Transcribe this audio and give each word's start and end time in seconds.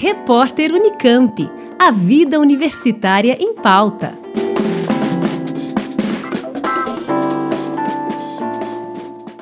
Repórter 0.00 0.72
Unicamp. 0.72 1.50
A 1.76 1.90
vida 1.90 2.38
universitária 2.38 3.36
em 3.36 3.52
pauta. 3.52 4.16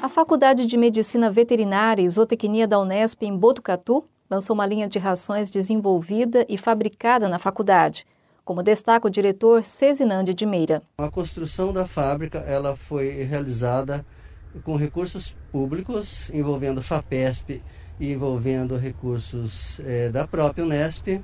A 0.00 0.08
Faculdade 0.08 0.64
de 0.64 0.78
Medicina 0.78 1.30
Veterinária 1.30 2.00
e 2.00 2.08
Zootecnia 2.08 2.66
da 2.66 2.80
Unesp 2.80 3.22
em 3.22 3.36
Botucatu 3.36 4.02
lançou 4.30 4.54
uma 4.54 4.64
linha 4.64 4.88
de 4.88 4.98
rações 4.98 5.50
desenvolvida 5.50 6.46
e 6.48 6.56
fabricada 6.56 7.28
na 7.28 7.38
faculdade, 7.38 8.06
como 8.42 8.62
destaca 8.62 9.06
o 9.06 9.10
diretor 9.10 9.62
Cezinandi 9.62 10.32
de 10.32 10.46
Meira. 10.46 10.82
A 10.96 11.10
construção 11.10 11.70
da 11.70 11.86
fábrica 11.86 12.38
ela 12.38 12.78
foi 12.78 13.10
realizada 13.24 14.06
com 14.64 14.74
recursos 14.74 15.36
públicos, 15.52 16.30
envolvendo 16.32 16.80
FAPESP 16.80 17.60
envolvendo 18.00 18.76
recursos 18.76 19.80
é, 19.84 20.10
da 20.10 20.26
própria 20.26 20.64
Unesp, 20.64 21.22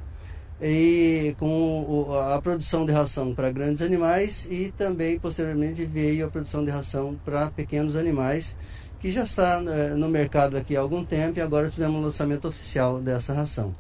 e 0.62 1.34
com 1.40 2.06
a 2.14 2.40
produção 2.40 2.86
de 2.86 2.92
ração 2.92 3.34
para 3.34 3.50
grandes 3.50 3.82
animais 3.82 4.46
e 4.48 4.72
também 4.78 5.18
posteriormente 5.18 5.84
veio 5.84 6.24
a 6.24 6.30
produção 6.30 6.64
de 6.64 6.70
ração 6.70 7.18
para 7.24 7.50
pequenos 7.50 7.96
animais 7.96 8.56
que 9.00 9.10
já 9.10 9.24
está 9.24 9.60
é, 9.66 9.88
no 9.94 10.08
mercado 10.08 10.56
aqui 10.56 10.76
há 10.76 10.80
algum 10.80 11.04
tempo 11.04 11.36
e 11.40 11.42
agora 11.42 11.68
fizemos 11.68 11.96
um 11.96 12.04
lançamento 12.04 12.46
oficial 12.46 13.00
dessa 13.00 13.32
ração. 13.32 13.74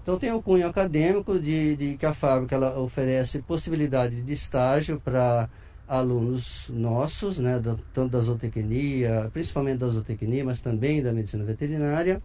Então 0.00 0.16
tem 0.16 0.32
o 0.32 0.40
cunho 0.40 0.68
acadêmico 0.68 1.40
de, 1.40 1.76
de 1.76 1.96
que 1.96 2.06
a 2.06 2.14
fábrica 2.14 2.54
ela 2.54 2.78
oferece 2.78 3.40
possibilidade 3.40 4.22
de 4.22 4.32
estágio 4.32 5.00
para 5.04 5.48
alunos 5.88 6.66
nossos, 6.68 7.38
né, 7.38 7.60
tanto 7.94 8.10
da 8.10 8.20
zootecnia, 8.20 9.30
principalmente 9.32 9.78
da 9.78 9.88
zootecnia, 9.88 10.44
mas 10.44 10.60
também 10.60 11.02
da 11.02 11.12
medicina 11.12 11.44
veterinária, 11.44 12.22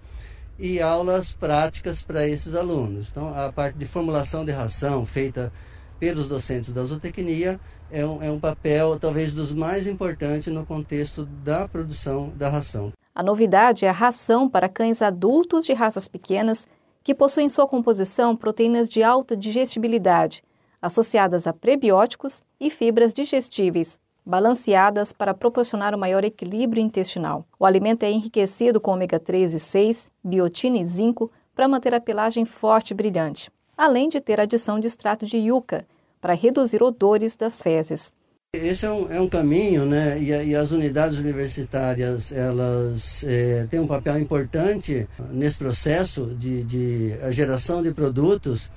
e 0.60 0.82
aulas 0.82 1.32
práticas 1.32 2.04
para 2.04 2.28
esses 2.28 2.54
alunos. 2.54 3.08
Então, 3.10 3.34
a 3.36 3.52
parte 3.52 3.78
de 3.78 3.86
formulação 3.86 4.46
de 4.46 4.52
ração 4.52 5.06
feita 5.06 5.52
pelos 6.00 6.28
docentes 6.28 6.72
da 6.74 6.84
zootecnia 6.84 7.60
é 7.90 8.06
um, 8.06 8.22
é 8.22 8.30
um 8.30 8.40
papel 8.40 9.00
talvez 9.00 9.32
dos 9.32 9.54
mais 9.54 9.88
importantes 9.88 10.52
no 10.54 10.66
contexto 10.66 11.26
da 11.26 11.68
produção 11.68 12.32
da 12.36 12.50
ração. 12.50 12.92
A 13.16 13.24
novidade 13.24 13.86
é 13.86 13.90
a 13.90 13.94
ração 13.94 14.50
para 14.50 14.68
cães 14.68 15.02
adultos 15.02 15.66
de 15.66 15.74
raças 15.74 16.08
pequenas 16.08 16.68
que 17.04 17.14
possuem 17.14 17.46
em 17.46 17.50
sua 17.50 17.68
composição 17.68 18.36
proteínas 18.36 18.90
de 18.90 19.04
alta 19.04 19.36
digestibilidade, 19.36 20.44
associadas 20.84 21.48
a 21.48 21.54
prebióticos 21.54 22.44
e 22.60 22.70
fibras 22.70 23.14
digestíveis, 23.14 23.98
balanceadas 24.26 25.14
para 25.14 25.34
proporcionar 25.34 25.96
um 25.96 25.98
maior 25.98 26.26
equilíbrio 26.26 26.84
intestinal. 26.84 27.48
O 27.58 27.66
alimento 27.66 28.04
é 28.04 28.12
enriquecido 28.12 28.82
com 28.82 28.92
ômega 28.92 29.18
3 29.18 29.54
e 29.54 29.60
6, 29.60 30.12
biotina 30.22 30.78
e 30.78 30.86
zinco 30.86 31.32
para 31.56 31.70
manter 31.70 31.94
a 31.94 32.02
pelagem 32.02 32.44
forte 32.44 32.92
e 32.92 32.94
brilhante, 32.94 33.50
além 33.78 34.10
de 34.10 34.20
ter 34.20 34.42
adição 34.42 34.78
de 34.78 34.88
extrato 34.88 35.26
de 35.26 35.38
yuca 35.38 35.86
para 36.20 36.34
reduzir 36.34 36.84
odores 36.84 37.36
das 37.38 37.62
fezes. 37.62 38.12
Esse 38.54 38.86
é 38.86 38.92
um, 38.92 39.12
é 39.12 39.20
um 39.20 39.28
caminho, 39.28 39.86
né? 39.86 40.22
E, 40.22 40.30
e, 40.30 40.56
as 40.56 40.72
unidades 40.72 41.18
universitárias 41.18 42.32
elas 42.32 43.24
é, 43.26 43.66
têm 43.70 43.80
um 43.80 43.88
papel 43.88 44.20
importante 44.20 45.08
nesse 45.32 45.58
processo 45.58 46.36
de, 46.36 46.64
de 46.64 47.32
geração 47.32 47.82
de 47.82 47.92
produtos 47.92 48.70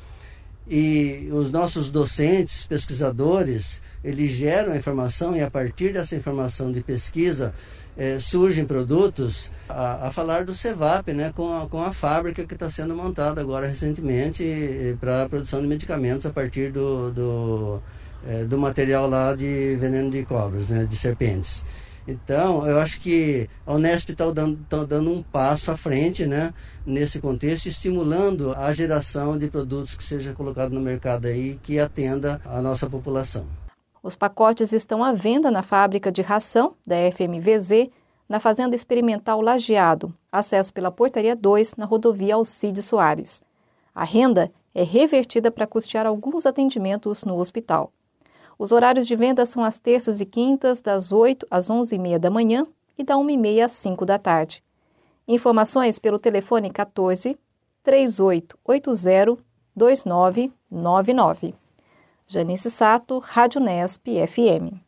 e 0.69 1.28
os 1.33 1.50
nossos 1.50 1.91
docentes, 1.91 2.67
pesquisadores, 2.67 3.81
eles 4.03 4.33
geram 4.33 4.72
a 4.72 4.77
informação 4.77 5.36
e 5.36 5.41
a 5.41 5.50
partir 5.50 5.92
dessa 5.92 6.14
informação 6.14 6.72
de 6.72 6.81
pesquisa 6.81 7.55
eh, 7.97 8.19
surgem 8.19 8.64
produtos 8.64 9.50
a, 9.69 10.09
a, 10.09 10.12
falar 10.12 10.44
do 10.44 10.55
CEVAP, 10.55 11.12
né, 11.12 11.33
com 11.34 11.62
a, 11.62 11.67
com 11.67 11.83
a 11.83 11.92
fábrica 11.92 12.44
que 12.44 12.55
está 12.55 12.69
sendo 12.69 12.94
montada 12.94 13.41
agora 13.41 13.67
recentemente 13.67 14.44
eh, 14.44 14.97
para 15.00 15.25
a 15.25 15.28
produção 15.28 15.61
de 15.61 15.67
medicamentos 15.67 16.27
a 16.27 16.31
partir 16.31 16.70
do, 16.70 17.11
do, 17.11 17.83
eh, 18.27 18.44
do 18.44 18.59
material 18.59 19.09
lá 19.09 19.34
de 19.34 19.76
veneno 19.81 20.10
de 20.10 20.25
cobras, 20.25 20.69
né, 20.69 20.84
de 20.84 20.97
serpentes. 20.97 21.65
Então, 22.06 22.65
eu 22.67 22.78
acho 22.78 23.00
que 23.00 23.49
a 23.67 23.75
Unesp 23.75 24.11
está 24.11 24.31
dando, 24.31 24.59
tá 24.69 24.84
dando 24.84 25.12
um 25.12 25.22
passo 25.22 25.71
à 25.72 25.77
frente 25.77 26.25
né, 26.25 26.55
nesse 26.84 27.21
contexto, 27.21 27.67
estimulando 27.67 28.53
a 28.53 28.72
geração 28.72 29.37
de 29.37 29.49
produtos 29.49 29.97
que 29.97 30.05
seja 30.05 30.33
colocado 30.33 30.72
no 30.72 30.81
mercado 30.81 31.27
aí 31.27 31.59
que 31.62 31.81
atenda 31.81 32.41
a 32.44 32.62
nossa 32.62 32.89
população. 32.89 33.44
Os 34.03 34.15
pacotes 34.15 34.72
estão 34.72 35.03
à 35.03 35.12
venda 35.12 35.50
na 35.50 35.65
fábrica 35.65 36.12
de 36.12 36.22
ração 36.22 36.75
da 36.87 36.94
FMVZ, 37.11 37.91
na 38.28 38.38
Fazenda 38.38 38.75
Experimental 38.77 39.41
Lajeado, 39.41 40.15
acesso 40.31 40.73
pela 40.73 40.93
Portaria 40.93 41.34
2, 41.34 41.75
na 41.77 41.84
rodovia 41.87 42.37
Alcide 42.37 42.83
Soares. 42.83 43.43
A 43.93 44.05
renda 44.05 44.53
é 44.73 44.84
revertida 44.84 45.50
para 45.50 45.67
custear 45.67 46.06
alguns 46.06 46.47
atendimentos 46.47 47.25
no 47.25 47.37
hospital. 47.37 47.93
Os 48.59 48.72
horários 48.72 49.06
de 49.06 49.15
venda 49.15 49.44
são 49.44 49.62
às 49.62 49.78
terças 49.78 50.21
e 50.21 50.27
quintas, 50.27 50.81
das 50.81 51.12
8 51.12 51.47
às 51.50 51.69
11h30 51.71 52.19
da 52.19 52.31
manhã 52.31 52.67
e 52.97 53.05
da 53.05 53.15
1h30 53.15 53.65
às 53.65 53.72
5 53.72 54.06
da 54.06 54.19
tarde. 54.19 54.62
Informações 55.28 55.99
pelo 55.99 56.19
telefone 56.19 56.71
14 56.71 57.37
3880 57.83 59.37
2999. 59.75 61.55
Janice 62.27 62.71
Sato, 62.71 63.19
Rádio 63.19 63.61
Nesp 63.61 64.09
FM. 64.27 64.81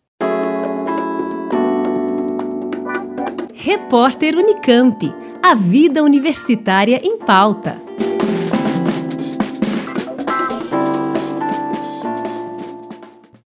Repórter 3.54 4.34
Unicamp. 4.36 5.14
A 5.42 5.54
vida 5.54 6.02
universitária 6.02 7.00
em 7.04 7.18
pauta. 7.18 7.80